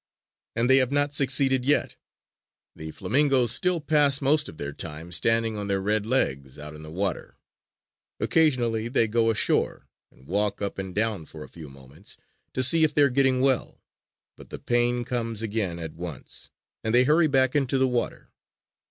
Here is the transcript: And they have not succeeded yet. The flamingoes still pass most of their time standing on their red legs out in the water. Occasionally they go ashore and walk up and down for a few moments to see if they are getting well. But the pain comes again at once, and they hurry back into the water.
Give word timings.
And 0.55 0.67
they 0.67 0.77
have 0.77 0.91
not 0.91 1.13
succeeded 1.13 1.63
yet. 1.63 1.95
The 2.75 2.89
flamingoes 2.89 3.51
still 3.51 3.79
pass 3.79 4.19
most 4.19 4.49
of 4.49 4.57
their 4.57 4.73
time 4.73 5.11
standing 5.11 5.55
on 5.55 5.67
their 5.67 5.79
red 5.79 6.07
legs 6.07 6.57
out 6.57 6.73
in 6.73 6.81
the 6.81 6.89
water. 6.89 7.37
Occasionally 8.19 8.87
they 8.87 9.07
go 9.07 9.29
ashore 9.29 9.87
and 10.11 10.25
walk 10.25 10.59
up 10.59 10.79
and 10.79 10.95
down 10.95 11.25
for 11.25 11.43
a 11.43 11.47
few 11.49 11.69
moments 11.69 12.17
to 12.55 12.63
see 12.63 12.83
if 12.83 12.95
they 12.95 13.03
are 13.03 13.11
getting 13.11 13.41
well. 13.41 13.79
But 14.35 14.49
the 14.49 14.57
pain 14.57 15.05
comes 15.05 15.43
again 15.43 15.77
at 15.77 15.93
once, 15.93 16.49
and 16.83 16.95
they 16.95 17.03
hurry 17.03 17.27
back 17.27 17.55
into 17.55 17.77
the 17.77 17.87
water. 17.87 18.31